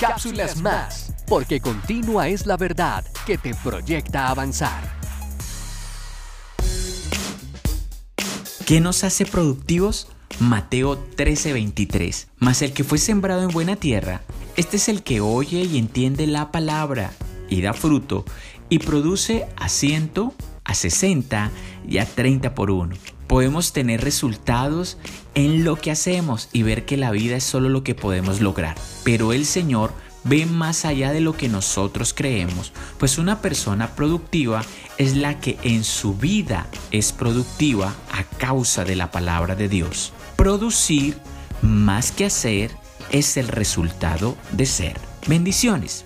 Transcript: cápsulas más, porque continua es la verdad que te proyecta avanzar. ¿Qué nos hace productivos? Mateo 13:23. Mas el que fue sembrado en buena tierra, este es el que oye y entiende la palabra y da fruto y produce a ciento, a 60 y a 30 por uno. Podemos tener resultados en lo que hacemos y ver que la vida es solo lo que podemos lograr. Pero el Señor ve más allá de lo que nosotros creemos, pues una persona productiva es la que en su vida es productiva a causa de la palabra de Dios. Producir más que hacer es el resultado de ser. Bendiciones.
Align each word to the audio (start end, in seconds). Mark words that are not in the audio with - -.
cápsulas 0.00 0.56
más, 0.62 1.12
porque 1.26 1.60
continua 1.60 2.28
es 2.28 2.46
la 2.46 2.56
verdad 2.56 3.04
que 3.26 3.36
te 3.36 3.54
proyecta 3.54 4.28
avanzar. 4.28 4.98
¿Qué 8.66 8.80
nos 8.80 9.04
hace 9.04 9.26
productivos? 9.26 10.08
Mateo 10.38 10.96
13:23. 11.16 12.28
Mas 12.38 12.62
el 12.62 12.72
que 12.72 12.82
fue 12.82 12.96
sembrado 12.96 13.42
en 13.42 13.48
buena 13.48 13.76
tierra, 13.76 14.22
este 14.56 14.78
es 14.78 14.88
el 14.88 15.02
que 15.02 15.20
oye 15.20 15.64
y 15.64 15.76
entiende 15.76 16.26
la 16.26 16.50
palabra 16.50 17.12
y 17.50 17.60
da 17.60 17.74
fruto 17.74 18.24
y 18.70 18.78
produce 18.78 19.46
a 19.56 19.68
ciento, 19.68 20.32
a 20.64 20.74
60 20.74 21.50
y 21.88 21.98
a 21.98 22.06
30 22.06 22.54
por 22.54 22.70
uno. 22.70 22.96
Podemos 23.26 23.72
tener 23.72 24.02
resultados 24.02 24.98
en 25.34 25.64
lo 25.64 25.76
que 25.76 25.90
hacemos 25.90 26.48
y 26.52 26.62
ver 26.62 26.84
que 26.84 26.96
la 26.96 27.10
vida 27.10 27.36
es 27.36 27.44
solo 27.44 27.68
lo 27.68 27.84
que 27.84 27.94
podemos 27.94 28.40
lograr. 28.40 28.76
Pero 29.04 29.32
el 29.32 29.46
Señor 29.46 29.92
ve 30.24 30.46
más 30.46 30.84
allá 30.84 31.12
de 31.12 31.20
lo 31.20 31.36
que 31.36 31.48
nosotros 31.48 32.12
creemos, 32.14 32.72
pues 32.98 33.18
una 33.18 33.40
persona 33.40 33.94
productiva 33.94 34.64
es 34.98 35.16
la 35.16 35.40
que 35.40 35.58
en 35.62 35.84
su 35.84 36.14
vida 36.14 36.66
es 36.90 37.12
productiva 37.12 37.94
a 38.12 38.24
causa 38.24 38.84
de 38.84 38.96
la 38.96 39.10
palabra 39.10 39.54
de 39.54 39.68
Dios. 39.68 40.12
Producir 40.36 41.16
más 41.62 42.12
que 42.12 42.26
hacer 42.26 42.70
es 43.10 43.36
el 43.36 43.48
resultado 43.48 44.36
de 44.52 44.66
ser. 44.66 45.00
Bendiciones. 45.26 46.04